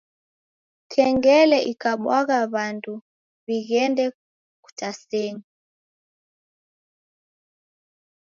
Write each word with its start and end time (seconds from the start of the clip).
Kengele 0.91 1.57
ikabwagha 1.71 2.39
w'andu 2.53 2.93
w'ighende 3.45 4.05
kutasenyi. 4.63 5.45